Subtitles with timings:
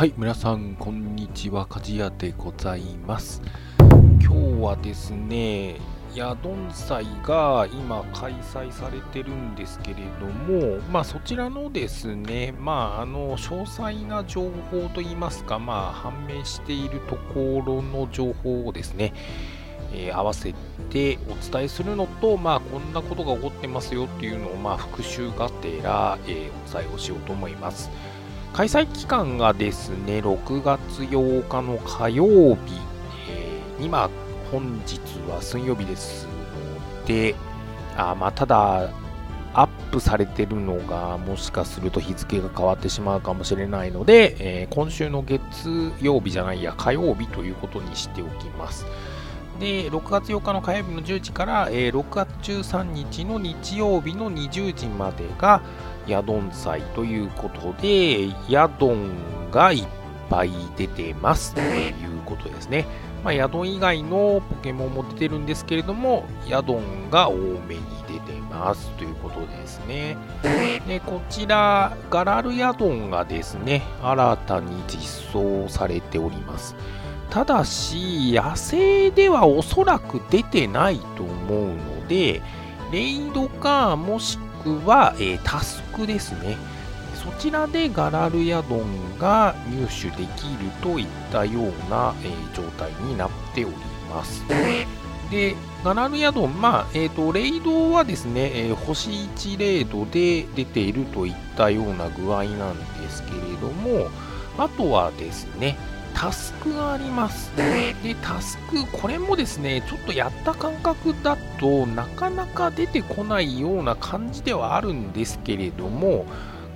[0.00, 1.66] はい、皆さん、こんにちは。
[1.66, 3.42] 鍛冶屋でございます。
[4.18, 5.76] 今日はですね、
[6.14, 19.12] ヤドン祭が今開催されてるんですけれども、まあそちらのですね、まああの詳細な情報といいますか、まあ判明しているところの情報をですね、
[19.92, 20.54] えー合わせ
[20.88, 27.90] てお伝えするのと、まあこんなことが起こってますよっていうのを、まあ復習がてら、えーお伝えをしようと思います。
[28.52, 32.60] 開催期間がですね、6月8日の火曜日、
[33.28, 34.10] えー今、
[34.50, 34.98] 本日
[35.30, 37.34] は水曜日ですので、
[37.96, 38.90] あまあ、ただ、
[39.52, 48.84] アップされてるのが、もしかすると日付が変わってしまうかもしれないので、えー今週の月曜日じゃないや、火曜日ということにしておきます。
[49.60, 55.60] で、6月8日の火曜日の10時から、えー6月13日の日曜日の20時までが、
[56.06, 59.86] ヤドン祭ということで、ヤドンがいっ
[60.30, 61.94] ぱい出てますという
[62.24, 62.86] ことですね。
[63.22, 70.16] まあ、ヤドン以外のポケモンも出てるんですけれども、ヤドンが多めに出てますということですね。
[70.88, 76.74] で、こちら、ガラルヤドンがですね、新たに実装されております。
[77.30, 82.42] ただし、野生ではおそらく出てないと思うので、
[82.90, 86.56] レイドか、もしくは、えータスクですね。
[87.14, 93.74] そちらでガラルヤドンが入手できるといったような、えー状態になっており
[94.10, 94.44] ます。
[95.30, 104.08] で、ガラルヤドン、まあ、えっ、と、レイドはですね、えー星1レードで出ているといったような具合なんですけれども、
[104.58, 105.78] あとはですね、
[106.14, 107.54] タスクがあります。
[107.56, 116.26] で、タスク、これもですね、ちょっとやった感覚だとなかなか出てこないような感じではあるんですけれども、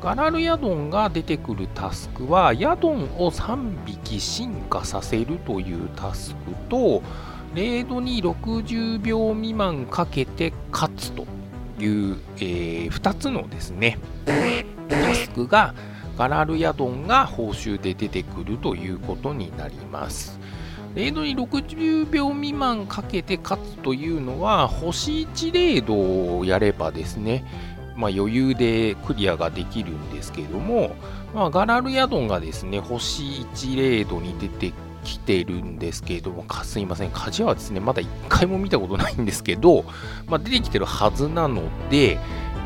[0.00, 7.02] ガラルヤドンが出てくるタスクは、ヤドンを3匹進化させるというタスクと、
[7.54, 11.26] レードに60秒未満かけて勝つと
[11.78, 13.98] いう、え2つのですね、
[14.88, 15.74] タスクが
[16.16, 20.38] ガラルヤドンが報酬で出てくるということになります。
[20.94, 27.44] レードに60秒未満かけて勝つというのは、星1レードをやればですね、
[27.96, 30.94] まあ、余裕でクリアができるんですけども、
[31.34, 34.72] まあ、ガラルヤドンがですね、星1レードに出て
[35.04, 39.84] きてるんですけれども、すいません、カジはですね、まだ1回も見たことないんですけど、
[40.26, 42.18] まあ、出てきてるはずなので、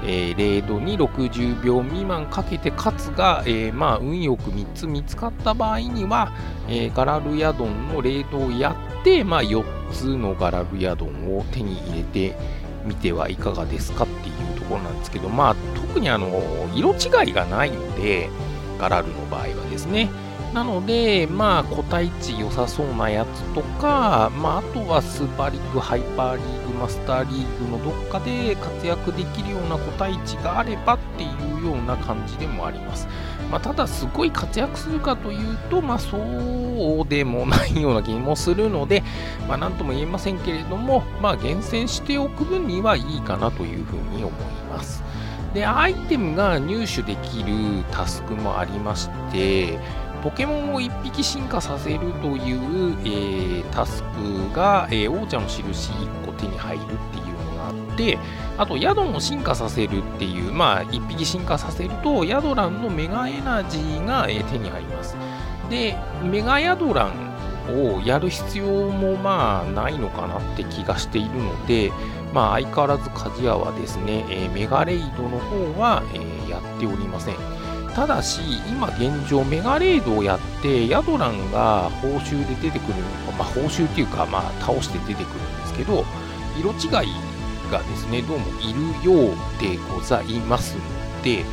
[0.05, 6.33] えーレードに60秒未満かけて勝つが、えーまあ、運よく3つ見つかった場合には、
[6.69, 12.37] えーガラルヤドンのレードをやって、まあ、4つのガラルヤドンを手に入れて
[12.85, 16.29] みてはいかがですかっていうところなんですけど、まあ、特にあの
[16.75, 18.31] 色違いがないので、
[18.79, 20.09] ガラルの場合はですね。
[20.53, 31.27] なので、まあ、個体値良さそうなやつとか、まあ、あとはスーパーリーグ、ハイパーリーグ、マスターリーグのどっかで活躍できるような個体値があればってい
[31.61, 33.09] うような感じでもあります。
[33.51, 39.03] まあ、ただ、すごい活躍するかというと、まあ、そうでもないような気もするので、
[39.49, 44.31] まあ、なんとも言えませんけれども、まあ、厳選しておく分にはいいかなというふうに思い
[44.71, 45.03] ます。
[45.55, 49.79] で、アイテムが入手できるタスクもありまして、
[50.23, 58.19] ポケモンを1匹進化させるという、えータスクが、えー王者の印1個手に入るっていうのがあって、
[58.57, 65.17] あと、ヤドンを進化させるっていう、まあ、1匹進化させると、ヤドランのメガエナジーが、えー手に入ります。
[65.71, 67.29] で、メガヤドラン
[67.69, 71.93] をやる必要もまあないのかなって気がしているので、
[72.33, 77.35] まあ、相変わらず鍛冶屋はですね、えメガレイドの方は、えやっておりません。
[77.95, 82.95] ただし、今現状、メガレードをやって、ヤドランが報酬で出てくる、
[83.39, 86.05] まあ、報酬っていうか、まあ、倒して出てくるんですけど、
[86.59, 87.09] 色違い
[87.71, 91.45] がですね、どうもいるようでございますので、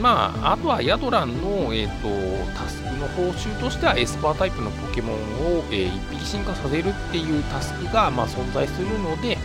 [0.00, 5.16] まあ、あとはヤドランの、えー、とタスクの報酬としては、エスパータイプのポケモン
[5.58, 9.38] を、え1匹進化させるっていうタスクが、まあ、存在するので、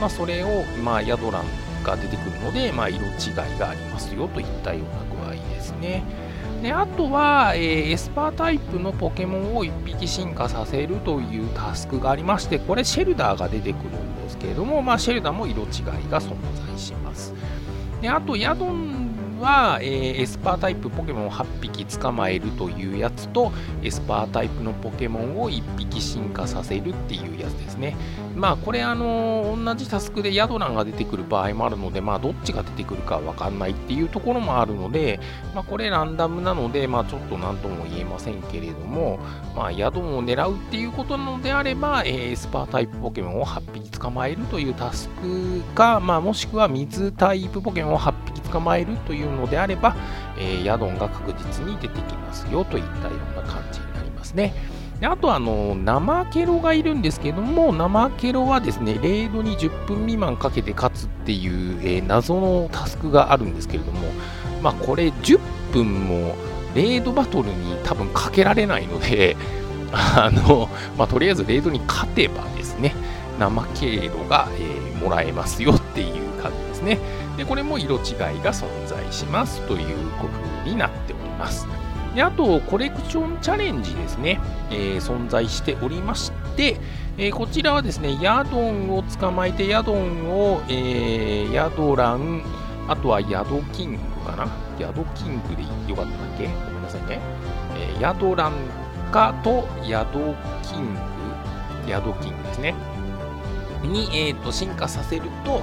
[0.00, 1.44] まあ、それを、まあ、ヤドラン
[1.82, 4.82] が出てくるので、まあ、色違いがありますよといったよう
[5.24, 6.04] な具合ですね。
[6.62, 15.68] であとは、えーエスパータイプのポケモンを1匹進化させるというタスクがありまして、これシェルダーが出てくるんですけれども、まあ、シェルダーも色違い
[16.08, 17.34] が存在します。
[18.00, 19.11] であと、ヤドン
[19.42, 23.52] は、えー、エスパータイプポケモンを8匹捕まえるというやつと
[23.82, 27.96] エスパータイプのポケモンを1匹進化させるっていうやつですね。
[28.34, 35.20] まあこれあのー、同じタスクでヤドランが出てくる場合もあるのでまあどっちが出てくるかわかんないっていうところもあるので
[35.54, 39.18] まあこれランダムなのでまあちょっと何とも言えませんけれども
[39.54, 49.96] まあヤドンを狙うっていうことなのであれば、えー、エスパータイプポケモンを8匹捕まえるというタスクかまあもしくは水タイプポケモンを8匹捕まえるというのであれば、
[50.38, 54.54] えー、ヤドンが確実に出てきますよといったような感じになりますね。
[55.00, 63.98] であとあの、生ケロがいるんですけども、生ケロはですね、レードに10分未満かけて勝つっていう、えー、謎のタスクがあるんですけれども、
[64.62, 65.40] まあこれ10
[65.72, 66.36] 分も
[66.76, 69.36] レードバトルに多分かけられないので、
[69.92, 72.94] あの、まあとりあえずレードに勝てばですね、
[73.40, 76.98] 生経路が、えー、もらえますよっていう感じですね。
[77.42, 78.02] で、これも色違い
[78.40, 79.96] が存在しますという
[80.62, 81.66] 風になっております。
[82.14, 84.38] であと、コレクションチャレンジですね、
[84.70, 86.76] えー、存在しておりまして、
[87.18, 92.44] えー、こちらはですね、ヤドンを捕まえて、ヤドンを、えー、ヤドラン、
[92.86, 94.46] あとはヤドキングかな？
[94.78, 96.46] ヤドキングでよかったっけ？
[96.46, 97.18] ごめんなさいね。
[97.76, 98.52] えー、ヤドラン
[99.10, 102.74] カとヤドキング、ヤドキングですね。
[103.82, 105.62] に、えーと、進化させると、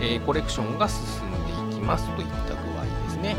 [0.00, 3.36] えー、コレクションが進んでいきますといった具合ですね。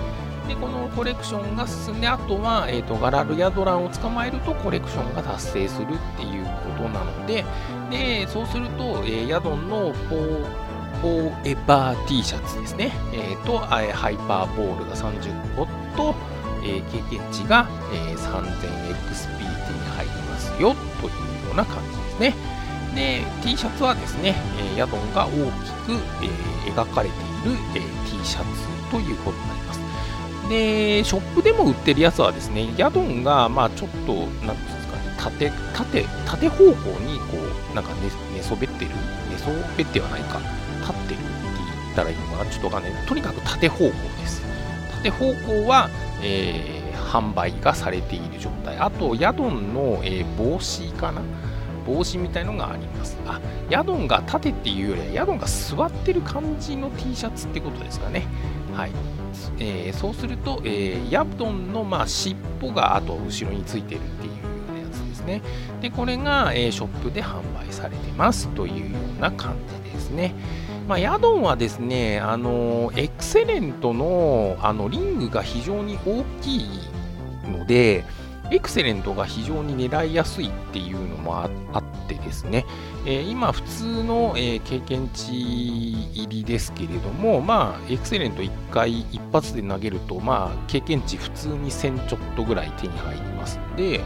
[0.48, 5.88] で、このコレクションが進んで、あとは、えーと、ガラルヤドランを捕まえるとコレクションが達成するっ
[6.18, 7.46] ていうことなので、
[7.90, 10.72] でそうすると、えー、ヤドンのフォー
[11.02, 13.82] フォーエバー T シャツですね、えー、と、ハ
[14.12, 15.66] イパーボールが30個
[15.98, 16.16] と、
[16.64, 22.61] えー、経験値が、え、3000XP 手に入りますよというような感じですね。
[22.96, 24.36] で、T シャツはですね、
[24.76, 25.44] えヤドンが大きく、
[26.68, 27.80] え描かれている、え
[28.10, 29.80] T シャツということになります。
[30.50, 34.14] で、ショップでも売ってるやつはですね、ヤドンが、まあちょっと、
[34.46, 37.38] なんていうんですかね、縦、縦、縦方向に、こ
[37.72, 37.92] う、なんか
[38.32, 38.92] 寝、寝そべってる
[39.30, 39.48] 寝そ
[39.78, 40.40] べってはないか、
[40.82, 41.26] 立ってるって
[41.84, 43.08] 言ったらいいのかな、ちょっとわかんない。
[43.08, 44.42] とにかく縦方向です。
[44.98, 45.90] 縦方向は、
[46.22, 48.78] えー、販売がされている状態。
[48.78, 51.22] あと、ヤドンの、えー、帽子かな
[51.86, 53.18] 帽子みたいのがあります。
[53.26, 53.40] あ、
[53.70, 58.26] ヤドンが縦っていうよりは、ヤドンが座ってる感じの T シャツってことですかね。
[58.76, 58.92] はい。
[59.60, 64.38] えー、そうすると、えー、ヤドンの、まあ、尻尾があと後ろについてるっていうよ
[64.70, 65.42] うなやつですね。
[65.82, 69.56] で、これが、えー、ショップで販売されてますというような感
[69.86, 70.34] じですね。
[70.88, 76.68] まあ、ヤドンはですね、あのエクセレントのあのリングが非常に大きい
[77.48, 78.04] ので、
[78.52, 82.66] エクセレントが非常に狙いやすいっていうのもあってですね、
[83.06, 93.58] えー、今普通の、えー、経験値入りですけれども、まあ、エクセレント1回一発で投げると、まあ、経験値普通に1000ちょっとぐらい手に入ります。
[93.72, 94.02] ので、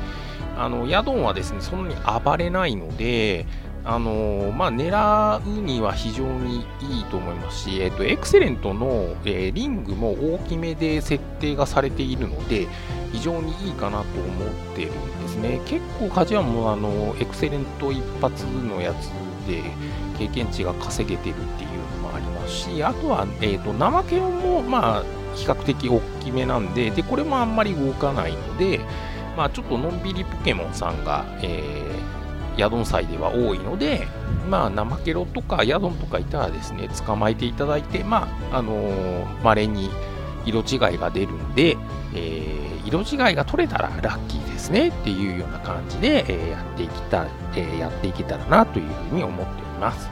[0.57, 3.45] あの、ヤドンはですね、そんなに暴れないので、
[3.85, 12.67] あのー、まあ、狙うには非常にいいと思いますし、えっ、と、エクセレントの、えー、リングも大きめで設定がされているので、
[13.11, 15.61] 非常にいいかなと思ってるんですね。
[15.65, 19.09] 結構、カジュアもあの、エクセレント一発のやつ
[19.47, 19.61] で
[20.17, 21.69] 経験値が稼げてるっていう
[22.01, 25.03] のもありますし、あとは、えっ、と、生ケロも、まあ、
[25.35, 28.79] 比較的大きめなんで、で、これもあんまり動かないので、
[29.37, 32.24] まあ、ちょっとのんびりポケモンさんが、えー、
[32.57, 34.07] ヤドン祭では多いので、
[34.49, 39.89] まあ、生ケロとかヤドンとかいたらですね、捕まえていただいて、まあ、あのー、稀に
[40.45, 41.77] 色違いが出るんで、
[42.13, 50.09] えー、色違いが取れたらラッキーですねっていうような感じで、えー、やっていきた、えー、やっていけたらなというふうに思っております。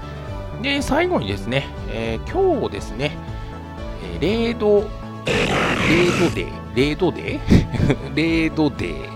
[0.61, 3.15] で、最後にですね、えー、今日ですね、
[4.15, 4.81] えー、レード、
[5.25, 7.63] レードデー、レードデー？
[8.15, 9.09] レードデー、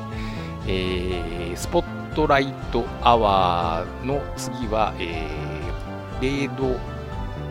[0.67, 6.80] えー、スポットライトアワーの次は、えー、レード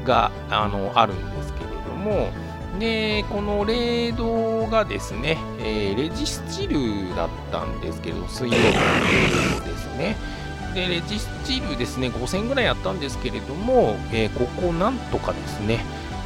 [0.05, 2.33] があのあるんですけれども、
[2.81, 10.17] で、このレードがですね、えー、レジスチルだったんですけど、水曜日のレードですね。
[10.75, 15.79] で、レジスチルですね、5000ぐらいやったんですけれども、えー、ここなんとかですね、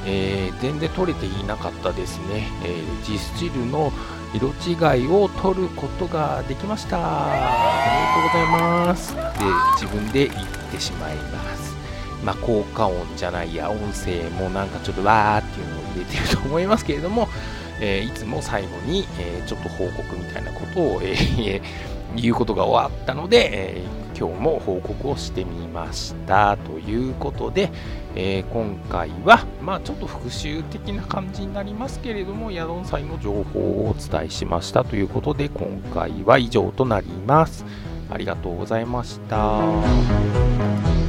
[0.06, 3.92] えー、全然取れていなかったですね、えー、レジスチルの
[4.34, 6.98] 色違いを取ることができました。
[6.98, 9.14] ありがとうございます。
[9.14, 9.22] で、
[9.80, 11.74] 自分で言ってしまいます。
[12.24, 17.28] まあ、効果音じゃないや、音声もなんかちょっとわーっていうのを入れてると思いますけれども、
[17.80, 21.62] えー、いつも最後に、えー、ちょっと報告みたいなことを、えー、
[22.16, 27.70] いうことが終わったので、え今日も報告をしてみましたということで、
[28.14, 37.64] え今回は、まあ、ちょっと復習的な感じになりますけれども、ヤドン祭の情報をお伝えしましたということで、今回は以上となります。
[38.10, 40.99] ありがとうございました。